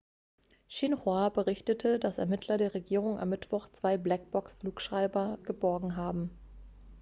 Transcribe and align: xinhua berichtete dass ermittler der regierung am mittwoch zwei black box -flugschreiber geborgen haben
xinhua 0.67 1.29
berichtete 1.29 1.99
dass 1.99 2.17
ermittler 2.17 2.57
der 2.57 2.73
regierung 2.73 3.19
am 3.19 3.29
mittwoch 3.29 3.69
zwei 3.69 3.97
black 3.99 4.31
box 4.31 4.57
-flugschreiber 4.59 5.37
geborgen 5.43 5.95
haben 5.95 6.31